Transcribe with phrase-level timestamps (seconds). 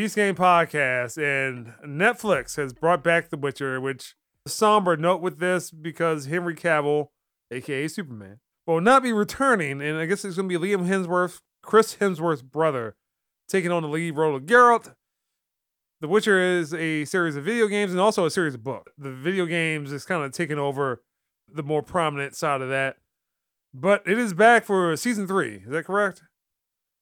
[0.00, 4.14] Beast Gang podcast, and Netflix has brought back The Witcher, which
[4.46, 7.08] somber note with this because Henry Cavill,
[7.50, 11.40] aka Superman, will not be returning, and I guess it's going to be Liam Hemsworth,
[11.62, 12.96] Chris Hemsworth's brother,
[13.46, 14.94] taking on the lead role of Geralt.
[16.00, 18.90] The Witcher is a series of video games and also a series of books.
[18.96, 21.02] The video games is kind of taking over
[21.46, 22.96] the more prominent side of that,
[23.74, 25.56] but it is back for season three.
[25.56, 26.22] Is that correct?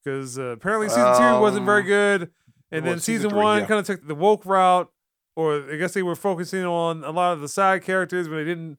[0.03, 2.31] Because uh, apparently season two wasn't very Um, good,
[2.71, 3.67] and then season season three, one yeah.
[3.67, 4.91] kind of took the woke route,
[5.37, 8.45] or I guess they were focusing on a lot of the side characters, but they
[8.45, 8.79] didn't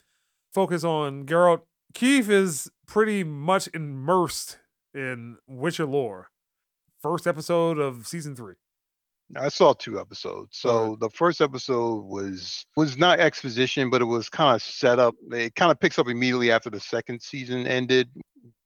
[0.54, 1.62] focus on Geralt.
[1.94, 4.60] Keith is pretty much immersed
[4.94, 6.30] in Witcher lore.
[7.02, 8.56] First episode of season three.
[9.36, 10.58] I saw two episodes.
[10.58, 15.16] So the first episode was was not exposition, but it was kind of set up.
[15.32, 18.10] It kind of picks up immediately after the second season ended.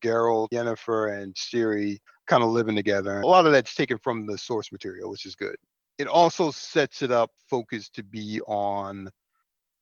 [0.01, 3.21] Geralt, Yennefer, and Ciri kind of living together.
[3.21, 5.55] A lot of that's taken from the source material, which is good.
[5.97, 9.09] It also sets it up focused to be on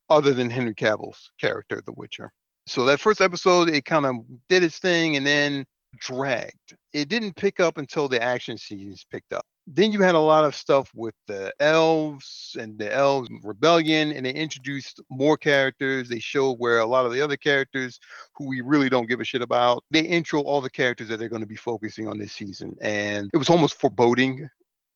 [0.09, 2.31] other than Henry Cavill's character, The Witcher.
[2.67, 4.16] So that first episode, it kind of
[4.50, 5.66] did its thing and then
[6.00, 6.75] dragged.
[6.94, 9.45] It didn't pick up until the action scenes picked up.
[9.67, 14.26] Then you had a lot of stuff with the elves and the elves rebellion, and
[14.26, 16.09] they introduced more characters.
[16.09, 18.00] They showed where a lot of the other characters
[18.36, 19.84] who we really don't give a shit about.
[19.92, 23.30] They intro all the characters that they're going to be focusing on this season, and
[23.34, 24.50] it was almost foreboding.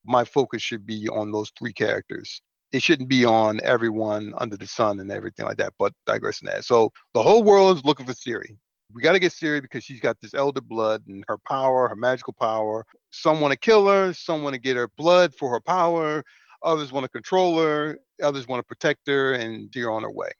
[0.04, 2.42] My focus should be on those three characters.
[2.72, 5.74] It shouldn't be on everyone under the sun and everything like that.
[5.80, 6.66] But digressing that.
[6.66, 8.58] So the whole world is looking for Ciri
[8.94, 11.96] we got to get Ciri because she's got this elder blood and her power, her
[11.96, 12.86] magical power.
[13.12, 16.24] Some want to kill her, some want to get her blood for her power,
[16.64, 20.32] others want to control her, others want to protect her and steer on her way.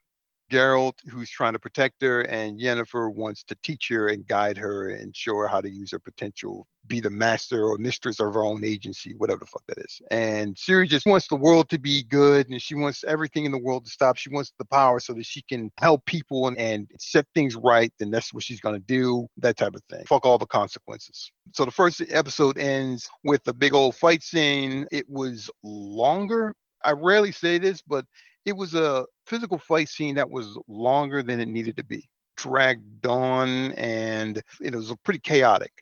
[0.50, 4.90] Geralt, who's trying to protect her, and Yennefer wants to teach her and guide her
[4.90, 8.44] and show her how to use her potential, be the master or mistress of her
[8.44, 10.00] own agency, whatever the fuck that is.
[10.10, 13.58] And Ciri just wants the world to be good and she wants everything in the
[13.58, 14.16] world to stop.
[14.16, 17.92] She wants the power so that she can help people and, and set things right.
[17.98, 20.04] Then that's what she's going to do, that type of thing.
[20.06, 21.32] Fuck all the consequences.
[21.54, 24.86] So the first episode ends with a big old fight scene.
[24.92, 26.54] It was longer.
[26.84, 28.04] I rarely say this, but
[28.44, 33.06] it was a physical fight scene that was longer than it needed to be dragged
[33.06, 35.72] on and it was pretty chaotic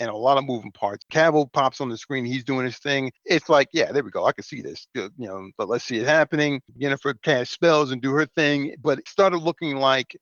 [0.00, 1.04] and a lot of moving parts.
[1.12, 3.12] Cavill pops on the screen he's doing his thing.
[3.24, 5.98] It's like yeah there we go i can see this you know but let's see
[5.98, 6.60] it happening.
[6.78, 10.16] Jennifer cast spells and do her thing but it started looking like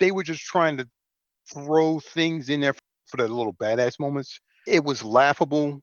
[0.00, 0.88] they were just trying to
[1.52, 2.74] throw things in there
[3.06, 4.40] for the little badass moments.
[4.66, 5.80] It was laughable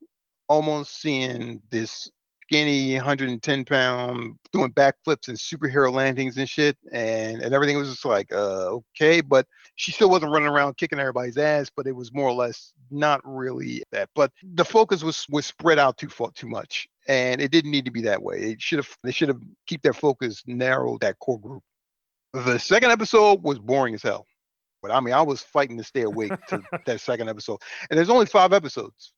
[0.50, 2.10] almost seeing this
[2.44, 8.06] skinny 110 pound doing backflips and superhero landings and shit and and everything was just
[8.06, 12.14] like uh okay but she still wasn't running around kicking everybody's ass but it was
[12.14, 16.32] more or less not really that but the focus was was spread out too far
[16.32, 18.38] too much and it didn't need to be that way.
[18.38, 21.64] It should have they should have keep their focus narrow that core group.
[22.34, 24.26] The second episode was boring as hell
[24.84, 27.60] but i mean i was fighting to stay awake to that second episode
[27.90, 29.14] and there's only five episodes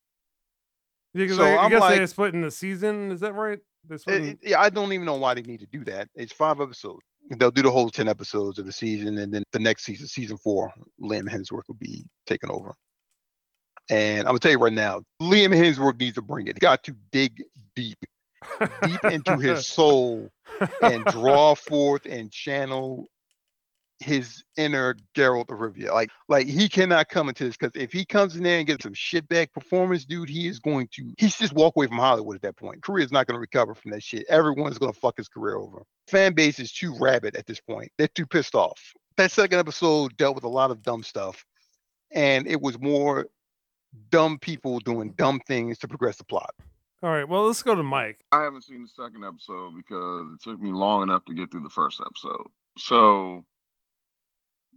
[1.24, 3.12] because So I, I I'm guess like- they're splitting the season.
[3.12, 3.60] Is that right?
[3.90, 6.10] It- it- yeah, I don't even know why they need to do that.
[6.16, 7.02] It's five episodes.
[7.38, 10.38] They'll do the whole ten episodes of the season, and then the next season, season
[10.38, 10.72] four,
[11.02, 12.76] Liam Hemsworth will be taking over.
[13.90, 16.56] And I'm gonna tell you right now, Liam Hemsworth needs to bring it.
[16.56, 17.44] He got to dig
[17.76, 17.98] deep,
[18.84, 20.30] deep into his soul,
[20.82, 23.08] and draw forth and channel
[24.00, 25.94] his inner Geralt of Rivia.
[25.94, 28.84] Like, like he cannot come into this because if he comes in there and gets
[28.84, 32.42] some shitbag performance, dude, he is going to he's just walk away from Hollywood at
[32.42, 32.84] that point.
[32.84, 34.26] Career is not going to recover from that shit.
[34.30, 35.84] Everyone's going to fuck his career over.
[36.08, 37.92] Fan base is too rabid at this point.
[37.98, 38.80] They're too pissed off.
[39.18, 41.46] That second episode dealt with a lot of dumb stuff,
[42.12, 43.28] and it was more
[44.10, 46.54] dumb people doing dumb things to progress the plot.
[47.02, 47.28] All right.
[47.28, 48.20] Well, let's go to Mike.
[48.32, 51.64] I haven't seen the second episode because it took me long enough to get through
[51.64, 52.48] the first episode.
[52.78, 53.46] So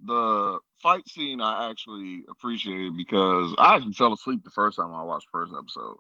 [0.05, 5.03] the fight scene I actually appreciated because I actually fell asleep the first time I
[5.03, 5.97] watched first episode.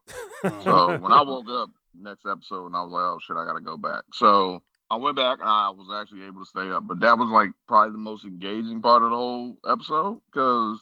[0.62, 3.60] So when I woke up next episode and I was like, oh shit, I gotta
[3.60, 4.04] go back.
[4.12, 6.86] So I went back and I was actually able to stay up.
[6.86, 10.80] But that was like probably the most engaging part of the whole episode because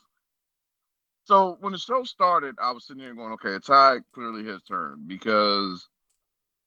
[1.25, 5.05] so when the show started, I was sitting here going, okay, Ty clearly his turn
[5.07, 5.89] because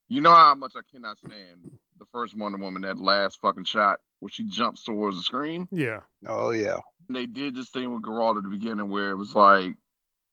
[0.08, 4.00] you know how much I cannot stand the first Wonder Woman, that last fucking shot
[4.18, 5.68] where she jumps towards the screen.
[5.70, 6.00] Yeah.
[6.26, 6.78] Oh yeah.
[7.06, 9.76] And they did this thing with Geralt at the beginning where it was like,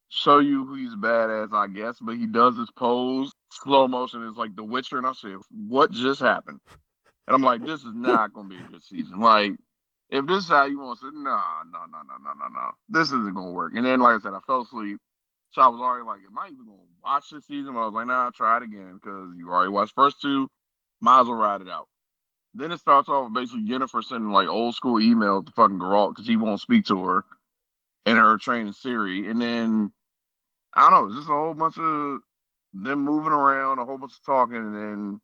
[0.10, 4.38] show you who he's badass, I guess, but he does his pose, slow motion It's
[4.38, 6.60] like The Witcher, and I said, what just happened?
[7.28, 9.20] And I'm like, this is not gonna be a good season.
[9.20, 9.52] Like,
[10.10, 13.08] if this is how you want to, no, no, no, no, no, no, no, this
[13.08, 13.74] isn't gonna work.
[13.76, 14.98] And then, like I said, I fell asleep,
[15.52, 17.94] so I was already like, am I even gonna watch this season, but I was
[17.94, 20.48] like, nah, try it again because you already watched first two.
[21.02, 21.88] Might as well ride it out.
[22.54, 26.28] Then it starts off basically Jennifer sending like old school email to fucking Geralt because
[26.28, 27.26] he won't speak to her
[28.06, 29.30] and her training Ciri.
[29.30, 29.92] And then
[30.74, 32.20] I don't know, just a whole bunch of
[32.74, 35.22] them moving around, a whole bunch of talking, and then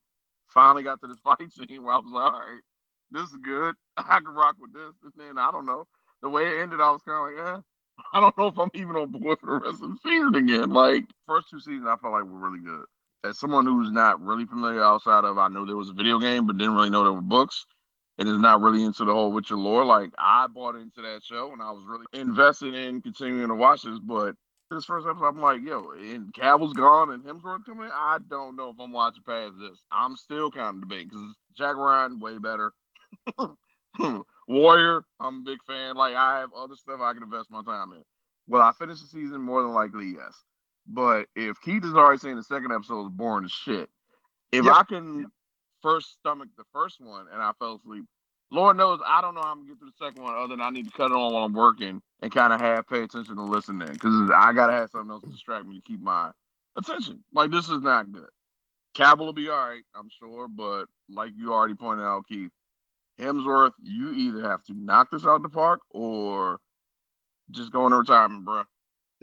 [0.47, 2.61] finally got to this fight scene where I was like, all right,
[3.11, 3.75] this is good.
[3.97, 4.93] I can rock with this.
[5.03, 5.87] And then I don't know.
[6.21, 7.61] The way it ended, I was kind of like, eh,
[8.13, 10.69] I don't know if I'm even on board for the rest of the season again.
[10.71, 12.85] Like first two seasons, I felt like were really good.
[13.23, 16.45] As someone who's not really familiar outside of, I know there was a video game,
[16.45, 17.65] but didn't really know there were books,
[18.17, 19.85] and is not really into the whole Witcher lore.
[19.85, 23.83] Like I bought into that show, and I was really invested in continuing to watch
[23.83, 23.99] this.
[23.99, 24.35] But
[24.69, 27.89] this first episode, I'm like, yo, and Cavill's gone and Hemsworth coming.
[27.93, 29.79] I don't know if I'm watching past this.
[29.91, 32.73] I'm still kind of debating because Jack Ryan way better.
[34.47, 35.95] Warrior, I'm a big fan.
[35.95, 38.03] Like I have other stuff I can invest my time in.
[38.47, 39.41] Will I finish the season?
[39.41, 40.33] More than likely, yes.
[40.88, 43.89] But if Keith is already saying the second episode is boring as shit,
[44.51, 44.75] if yep.
[44.75, 45.27] I can
[45.81, 48.06] first stomach the first one and I fell asleep,
[48.51, 50.62] Lord knows I don't know how I'm gonna get through the second one other than
[50.62, 53.35] I need to cut it on while I'm working and kind of have pay attention
[53.35, 56.31] to listening because I gotta have something else to distract me to keep my
[56.75, 57.24] attention.
[57.33, 58.30] Like this is not good.
[58.95, 62.51] Cavill will be all right, I'm sure, but like you already pointed out, Keith,
[63.19, 66.59] Hemsworth, you either have to knock this out the park or
[67.51, 68.63] just go into retirement, bro.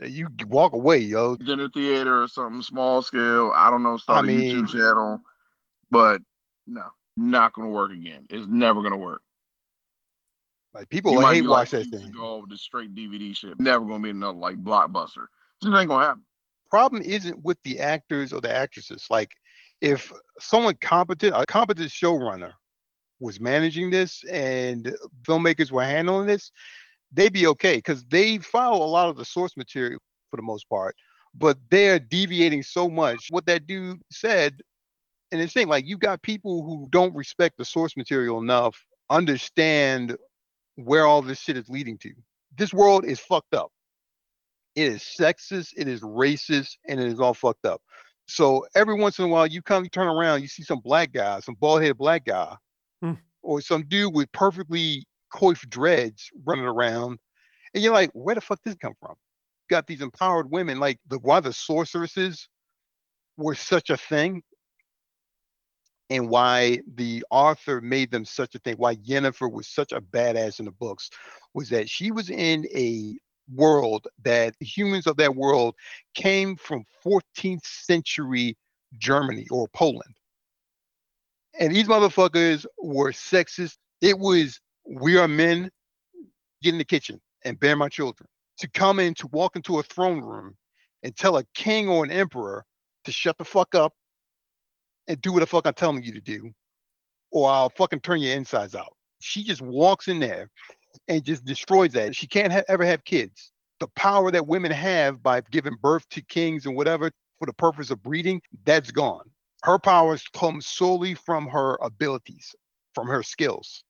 [0.01, 1.35] You walk away, yo.
[1.35, 3.51] Dinner theater or something small scale.
[3.55, 5.21] I don't know, start I mean, a YouTube channel.
[5.91, 6.21] But
[6.65, 6.85] no,
[7.17, 8.25] not gonna work again.
[8.29, 9.21] It's never gonna work.
[10.73, 12.11] Like people you hate watch like, that thing.
[12.11, 13.59] Go over the straight DVD shit.
[13.59, 15.27] Never gonna be another like blockbuster.
[15.61, 16.23] This ain't gonna happen.
[16.69, 19.07] Problem isn't with the actors or the actresses.
[19.09, 19.31] Like
[19.81, 22.53] if someone competent, a competent showrunner
[23.19, 26.51] was managing this and filmmakers were handling this,
[27.11, 29.99] they'd be okay because they follow a lot of the source material
[30.29, 30.95] for the most part,
[31.35, 33.27] but they're deviating so much.
[33.29, 34.61] What that dude said,
[35.31, 38.75] and it's saying like you got people who don't respect the source material enough,
[39.09, 40.15] understand
[40.75, 42.11] where all this shit is leading to.
[42.57, 43.71] This world is fucked up.
[44.75, 47.81] It is sexist, it is racist, and it is all fucked up.
[48.27, 51.11] So every once in a while, you come, you turn around, you see some black
[51.11, 52.55] guy, some bald headed black guy
[53.01, 53.13] Hmm.
[53.41, 57.19] or some dude with perfectly coiffed dreads running around,
[57.73, 59.15] and you're like, where the fuck did this come from?
[59.69, 62.47] Got these empowered women, like the why the sorceresses
[63.37, 64.43] were such a thing,
[66.09, 68.75] and why the author made them such a thing.
[68.75, 71.09] Why Jennifer was such a badass in the books
[71.53, 73.17] was that she was in a
[73.53, 75.75] world that humans of that world
[76.13, 78.57] came from 14th century
[78.99, 80.15] Germany or Poland
[81.59, 83.77] and these motherfuckers were sexist.
[84.01, 85.69] It was we are men,
[86.61, 88.27] get in the kitchen and bear my children.
[88.59, 90.55] To come in to walk into a throne room
[91.03, 92.63] and tell a king or an emperor
[93.05, 93.93] to shut the fuck up
[95.07, 96.51] and do what the fuck I'm telling you to do,
[97.31, 98.95] or I'll fucking turn your insides out.
[99.19, 100.49] She just walks in there
[101.07, 102.15] and just destroys that.
[102.15, 103.51] She can't ha- ever have kids.
[103.79, 107.89] The power that women have by giving birth to kings and whatever for the purpose
[107.89, 109.31] of breeding, that's gone
[109.63, 112.55] her powers come solely from her abilities,
[112.95, 113.83] from her skills,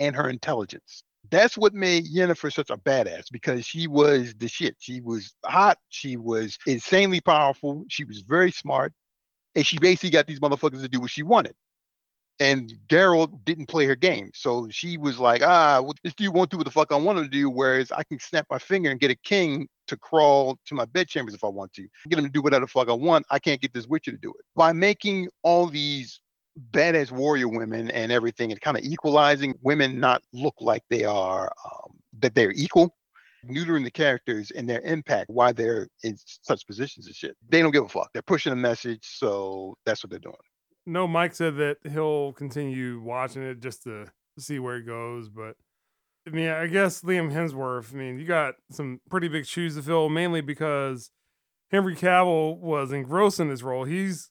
[0.00, 1.02] and her intelligence.
[1.30, 4.76] That's what made Yennefer such a badass because she was the shit.
[4.78, 5.78] She was hot.
[5.88, 7.84] She was insanely powerful.
[7.88, 8.92] She was very smart.
[9.54, 11.54] And she basically got these motherfuckers to do what she wanted.
[12.38, 14.30] And Geralt didn't play her game.
[14.34, 17.18] So she was like, ah, well, this dude won't do what the fuck I want
[17.18, 17.48] to do.
[17.48, 21.08] Whereas I can snap my finger and get a king to crawl to my bed
[21.08, 21.88] chambers if I want to.
[22.08, 23.24] Get him to do whatever the fuck I want.
[23.30, 24.44] I can't get this Witcher to do it.
[24.54, 26.20] By making all these
[26.70, 31.52] badass warrior women and everything and kind of equalizing women not look like they are,
[31.64, 32.96] um, that they're equal,
[33.46, 37.36] neutering the characters and their impact, why they're in such positions and shit.
[37.48, 38.10] They don't give a fuck.
[38.12, 39.00] They're pushing a message.
[39.02, 40.34] So that's what they're doing.
[40.86, 44.06] No, Mike said that he'll continue watching it just to
[44.38, 45.56] see where it goes, but
[46.26, 47.94] I mean, I guess Liam Hemsworth.
[47.94, 51.10] I mean, you got some pretty big shoes to fill, mainly because
[51.70, 53.84] Henry Cavill was engrossed in this role.
[53.84, 54.30] He's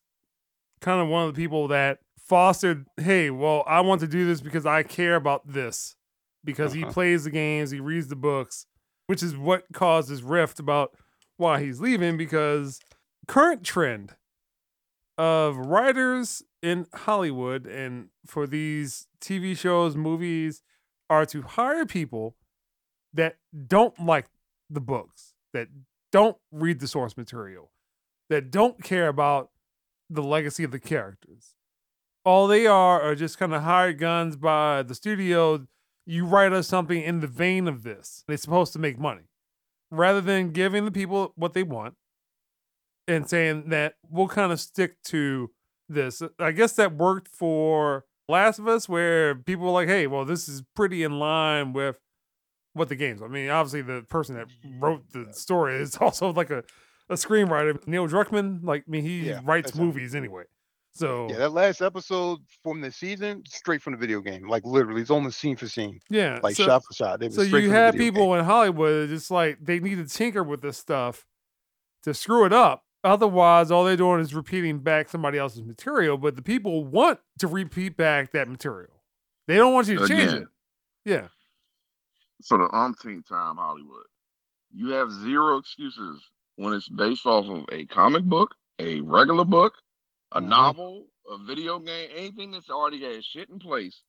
[0.81, 4.41] kind of one of the people that fostered, hey, well, I want to do this
[4.41, 5.95] because I care about this,
[6.43, 6.87] because uh-huh.
[6.87, 8.65] he plays the games, he reads the books,
[9.07, 10.95] which is what caused this rift about
[11.37, 12.17] why he's leaving.
[12.17, 12.79] Because
[13.27, 14.15] current trend
[15.17, 20.63] of writers in Hollywood and for these TV shows, movies,
[21.09, 22.35] are to hire people
[23.13, 24.25] that don't like
[24.69, 25.67] the books, that
[26.11, 27.71] don't read the source material,
[28.29, 29.51] that don't care about
[30.09, 31.54] the legacy of the characters.
[32.25, 35.67] All they are are just kind of hired guns by the studio.
[36.05, 38.23] You write us something in the vein of this.
[38.27, 39.23] It's supposed to make money.
[39.91, 41.93] Rather than giving the people what they want
[43.07, 45.51] and saying that we'll kind of stick to
[45.87, 46.21] this.
[46.39, 50.49] I guess that worked for Last of Us, where people were like, "Hey, well, this
[50.49, 51.99] is pretty in line with
[52.73, 54.47] what the games." I mean, obviously, the person that
[54.79, 56.63] wrote the story is also like a,
[57.09, 58.63] a screenwriter, Neil Druckmann.
[58.63, 60.45] Like, I mean, he Yeah, writes movies anyway.
[60.95, 64.47] So Yeah, that last episode from the season, straight from the video game.
[64.47, 67.21] Like literally, it's almost scene for scene, yeah, like so, shot for shot.
[67.33, 68.39] So you from have people game.
[68.39, 71.25] in Hollywood just like they need to tinker with this stuff
[72.03, 72.83] to screw it up.
[73.03, 76.17] Otherwise, all they're doing is repeating back somebody else's material.
[76.17, 79.01] But the people want to repeat back that material.
[79.47, 80.47] They don't want you to change it.
[81.03, 81.27] Yeah.
[82.47, 84.05] for the umpteenth time, Hollywood.
[84.73, 86.21] You have zero excuses
[86.55, 89.73] when it's based off of a comic book, a regular book,
[90.31, 90.47] a Mhm.
[90.47, 94.01] novel, a video game, anything that's already got shit in place.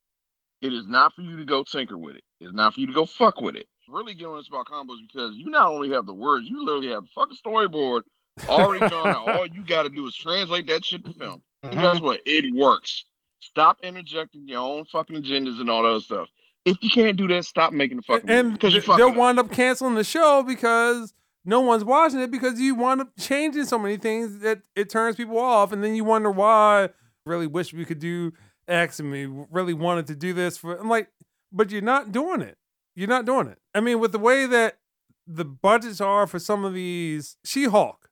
[0.62, 2.24] It is not for you to go tinker with it.
[2.40, 3.68] It's not for you to go fuck with it.
[3.88, 7.04] Really giving us about combos because you not only have the words, you literally have
[7.04, 8.02] the fucking storyboard
[8.48, 9.28] already out.
[9.28, 11.42] All you got to do is translate that shit to film.
[11.62, 11.82] And Mhm.
[11.82, 12.20] guess what?
[12.26, 13.04] It works.
[13.40, 16.28] Stop interjecting your own fucking agendas and all that stuff.
[16.64, 19.14] If you can't do that, stop making the fucking and fucking they'll up.
[19.16, 21.14] wind up canceling the show because
[21.46, 25.16] no one's watching it because you wind up changing so many things that it turns
[25.16, 26.90] people off, and then you wonder why.
[27.24, 28.32] Really wish we could do
[28.68, 30.76] X, and we really wanted to do this for.
[30.76, 31.08] I'm like,
[31.52, 32.58] but you're not doing it.
[32.96, 33.58] You're not doing it.
[33.74, 34.78] I mean, with the way that
[35.26, 38.08] the budgets are for some of these, She-Hulk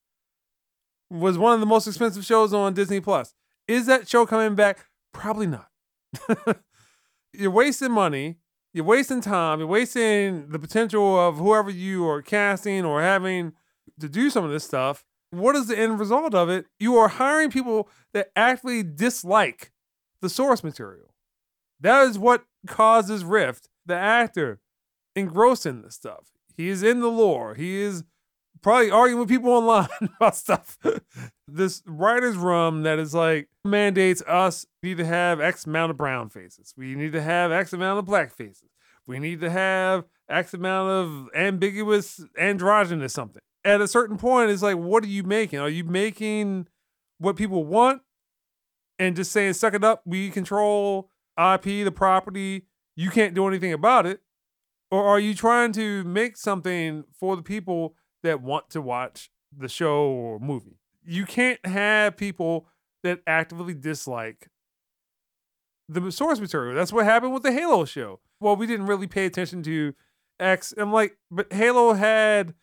[1.10, 3.34] was one of the most expensive shows on Disney Plus.
[3.66, 4.86] Is that show coming back?
[5.12, 5.68] Probably not.
[7.32, 8.36] you're wasting money
[8.74, 9.60] you're wasting time.
[9.60, 13.52] You're wasting the potential of whoever you are casting or having
[14.00, 15.04] to do some of this stuff.
[15.30, 16.66] What is the end result of it?
[16.78, 19.70] You are hiring people that actually dislike
[20.20, 21.14] the source material.
[21.80, 23.68] That is what causes rift.
[23.86, 24.60] The actor
[25.14, 26.32] engrossed in this stuff.
[26.56, 27.54] He is in the lore.
[27.54, 28.02] He is
[28.64, 30.78] probably arguing with people online about stuff.
[31.46, 36.30] this writer's room that is like mandates us need to have X amount of brown
[36.30, 36.74] faces.
[36.76, 38.70] We need to have X amount of black faces.
[39.06, 43.42] We need to have X amount of ambiguous androgynous something.
[43.66, 45.58] At a certain point, it's like, what are you making?
[45.58, 46.66] Are you making
[47.18, 48.00] what people want
[48.98, 50.02] and just saying, suck it up?
[50.06, 52.66] We control IP, the property.
[52.96, 54.20] You can't do anything about it.
[54.90, 57.94] Or are you trying to make something for the people
[58.24, 60.78] that want to watch the show or movie?
[61.04, 62.66] You can't have people
[63.02, 64.48] that actively dislike
[65.88, 66.74] the source material.
[66.74, 68.20] That's what happened with the Halo show.
[68.40, 69.94] Well, we didn't really pay attention to
[70.40, 70.74] X.
[70.76, 72.54] I'm like, but Halo had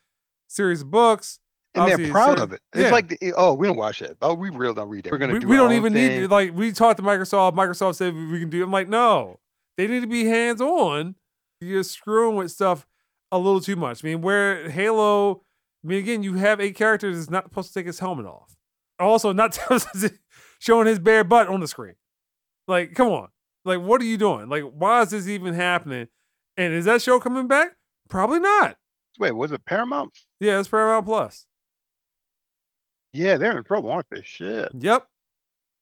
[0.47, 1.39] series of books.
[1.73, 2.61] and they're proud of it.
[2.73, 2.91] It's yeah.
[2.91, 4.17] like, the, oh, we don't watch that.
[4.21, 5.11] Oh, we really don't read that.
[5.11, 5.47] We're gonna we, do.
[5.47, 6.21] We don't even thing.
[6.21, 7.53] need like we talked to Microsoft.
[7.53, 8.63] Microsoft said we can do.
[8.63, 9.39] I'm like, no,
[9.77, 11.15] they need to be hands on.
[11.61, 12.85] You're screwing with stuff
[13.31, 14.03] a little too much.
[14.03, 15.43] I mean, where Halo,
[15.83, 18.55] I mean, again, you have a character that's not supposed to take his helmet off.
[18.99, 19.57] Also, not
[20.59, 21.95] showing his bare butt on the screen.
[22.67, 23.29] Like, come on.
[23.65, 24.49] Like, what are you doing?
[24.49, 26.07] Like, why is this even happening?
[26.57, 27.75] And is that show coming back?
[28.09, 28.77] Probably not.
[29.19, 30.17] Wait, was it Paramount?
[30.39, 31.45] Yeah, it's Paramount Plus.
[33.13, 34.21] Yeah, they're in trouble, aren't they?
[34.23, 34.69] Shit.
[34.77, 35.07] Yep.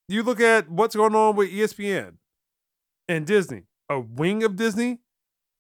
[0.07, 2.15] You look at what's going on with ESPN
[3.07, 4.99] and Disney, a wing of Disney,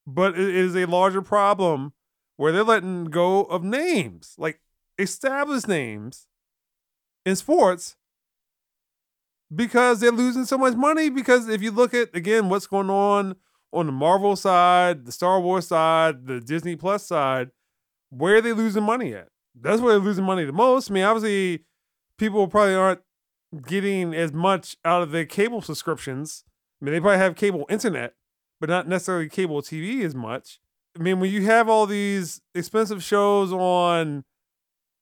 [0.07, 1.93] but it is a larger problem
[2.39, 4.61] where they're letting go of names, like
[4.97, 6.29] established names
[7.25, 7.97] in sports
[9.53, 11.09] because they're losing so much money.
[11.09, 13.35] Because if you look at, again, what's going on
[13.73, 17.49] on the Marvel side, the Star Wars side, the Disney Plus side,
[18.09, 19.27] where are they losing money at?
[19.53, 20.89] That's where they're losing money the most.
[20.89, 21.65] I mean, obviously,
[22.17, 23.01] people probably aren't
[23.67, 26.45] getting as much out of their cable subscriptions.
[26.81, 28.13] I mean, they probably have cable internet,
[28.61, 30.61] but not necessarily cable TV as much.
[30.99, 34.25] I mean, when you have all these expensive shows on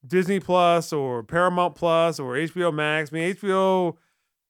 [0.06, 3.96] Disney Plus or Paramount Plus or HBO Max, I mean, HBO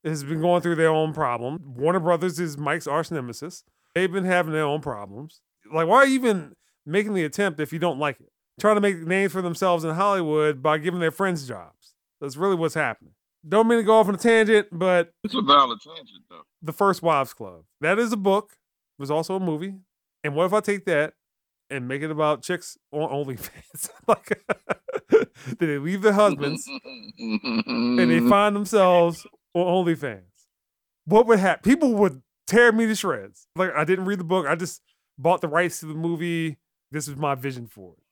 [0.03, 1.73] has been going through their own problem.
[1.77, 3.63] Warner Brothers is Mike's arch nemesis.
[3.95, 5.41] They've been having their own problems.
[5.71, 6.53] Like, why even
[6.85, 8.29] making the attempt if you don't like it?
[8.59, 11.93] Trying to make names for themselves in Hollywood by giving their friends jobs.
[12.19, 13.13] That's really what's happening.
[13.47, 16.41] Don't mean to go off on a tangent, but It's a valid tangent though.
[16.61, 17.63] The First Wives Club.
[17.79, 18.57] That is a book.
[18.97, 19.75] It was also a movie.
[20.23, 21.13] And what if I take that
[21.69, 23.89] and make it about chicks on OnlyFans?
[24.07, 24.43] like,
[25.09, 26.67] did they leave their husbands
[27.17, 30.23] and they find themselves on OnlyFans?
[31.05, 31.69] What would happen?
[31.69, 33.47] People would tear me to shreds.
[33.55, 34.45] Like, I didn't read the book.
[34.47, 34.81] I just
[35.17, 36.57] bought the rights to the movie.
[36.91, 38.03] This is my vision for it.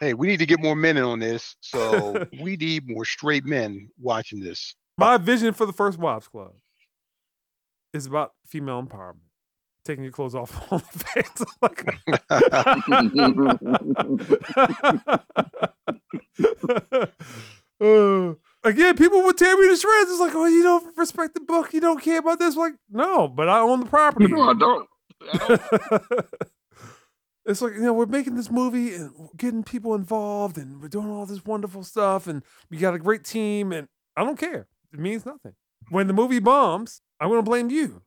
[0.00, 1.56] Hey, we need to get more men in on this.
[1.60, 4.74] So we need more straight men watching this.
[4.96, 6.52] My vision for the First Wives Club
[7.92, 9.27] is about female empowerment.
[9.88, 11.46] Taking your clothes off on OnlyFans.
[11.62, 11.86] Like-
[17.80, 20.10] Uh, Again, people would tear me to shreds.
[20.10, 21.72] It's like, oh, you don't respect the book.
[21.72, 22.56] You don't care about this.
[22.56, 24.26] Like, no, but I own the property.
[24.26, 24.88] No, I don't.
[25.32, 26.26] I don't.
[27.46, 31.08] it's like you know we're making this movie and getting people involved and we're doing
[31.08, 34.66] all this wonderful stuff and we got a great team and I don't care.
[34.92, 35.54] It means nothing.
[35.90, 38.02] When the movie bombs, I'm gonna blame you.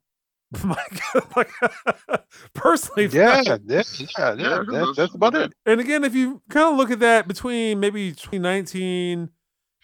[0.64, 1.50] My God, like,
[2.54, 3.84] personally, Yeah, yeah, yeah,
[4.18, 5.54] yeah, Yeah, that's, that's about it.
[5.66, 9.30] And again, if you kind of look at that between maybe 2019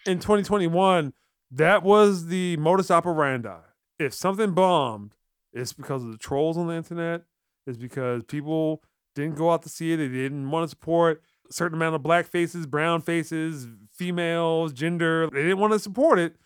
[0.06, 1.14] and 2021,
[1.52, 3.56] that was the modus operandi.
[3.98, 5.14] If something bombed,
[5.54, 7.22] it's because of the trolls on the internet.
[7.66, 8.82] It's because people
[9.14, 9.96] didn't go out to see it.
[9.96, 15.28] They didn't want to support a certain amount of black faces, brown faces, females, gender.
[15.32, 16.36] They didn't want to support it.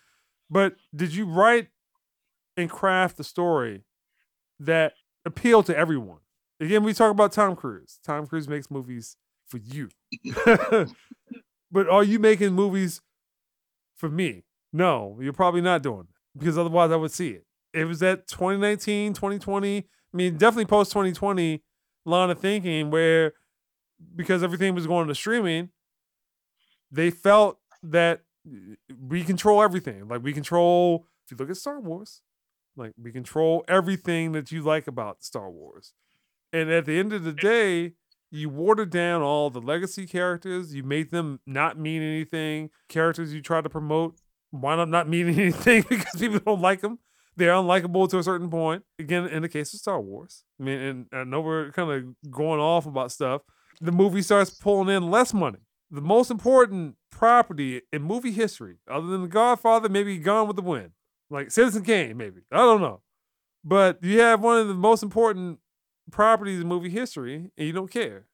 [0.49, 1.67] But did you write
[2.55, 3.83] and craft the story
[4.59, 4.93] that
[5.25, 6.19] appeal to everyone?
[6.59, 7.99] Again, we talk about Tom Cruise.
[8.05, 9.17] Tom Cruise makes movies
[9.47, 9.89] for you.
[11.71, 13.01] but are you making movies
[13.95, 14.43] for me?
[14.71, 17.45] No, you're probably not doing it because otherwise I would see it.
[17.73, 19.83] It was that 2019, 2020, I
[20.13, 21.61] mean, definitely post 2020
[22.05, 23.33] line of thinking where
[24.15, 25.69] because everything was going to streaming,
[26.91, 28.21] they felt that
[29.07, 30.07] we control everything.
[30.07, 32.21] Like we control, if you look at Star Wars,
[32.75, 35.93] like we control everything that you like about Star Wars.
[36.51, 37.93] And at the end of the day,
[38.31, 40.73] you watered down all the legacy characters.
[40.73, 42.69] You made them not mean anything.
[42.89, 44.15] Characters you try to promote
[44.51, 46.99] wind up not meaning anything because people don't like them.
[47.35, 48.83] They're unlikable to a certain point.
[48.99, 52.31] Again, in the case of Star Wars, I mean, and I know we're kind of
[52.31, 53.41] going off about stuff.
[53.81, 55.59] The movie starts pulling in less money.
[55.89, 60.61] The most important property in movie history, other than The Godfather, maybe Gone with the
[60.61, 60.91] Wind,
[61.33, 63.01] like Citizen Kane, maybe I don't know,
[63.63, 65.59] but you have one of the most important
[66.11, 68.27] properties in movie history, and you don't care.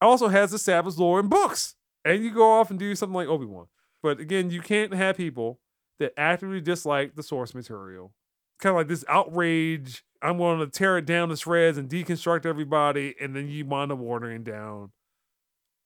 [0.00, 3.44] Also has established lore in books, and you go off and do something like Obi
[3.44, 3.66] Wan.
[4.02, 5.60] But again, you can't have people
[5.98, 8.12] that actively dislike the source material.
[8.58, 10.04] Kind of like this outrage.
[10.22, 13.92] I'm going to tear it down to shreds and deconstruct everybody, and then you wind
[13.92, 14.92] up watering down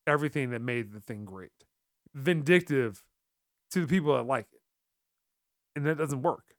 [0.06, 1.50] everything that made the thing great.
[2.14, 3.02] Vindictive
[3.70, 4.53] to the people that like it.
[5.76, 6.54] And that doesn't work.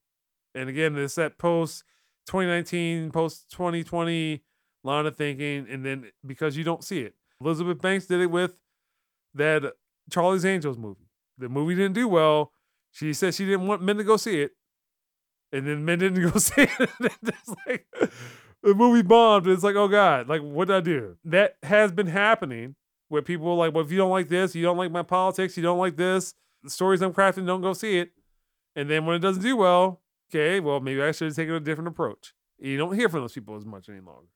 [0.53, 1.83] And again, it's that post
[2.27, 4.41] 2019, post 2020
[4.83, 7.15] line of thinking, and then because you don't see it.
[7.41, 8.57] Elizabeth Banks did it with
[9.33, 9.73] that
[10.09, 11.09] Charlie's Angels movie.
[11.37, 12.51] The movie didn't do well.
[12.91, 14.51] She said she didn't want men to go see it.
[15.51, 16.89] And then men didn't go see it.
[17.23, 17.85] It's like
[18.63, 19.47] the movie bombed.
[19.47, 21.17] It's like, oh God, like what did I do?
[21.25, 22.75] That has been happening
[23.09, 25.57] where people are like, well, if you don't like this, you don't like my politics,
[25.57, 28.11] you don't like this, the stories I'm crafting, don't go see it.
[28.75, 31.59] And then when it doesn't do well, okay, well, maybe I should have taken a
[31.59, 32.33] different approach.
[32.59, 34.27] You don't hear from those people as much any longer.